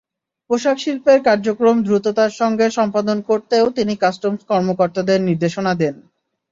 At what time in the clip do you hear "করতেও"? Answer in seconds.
3.29-3.65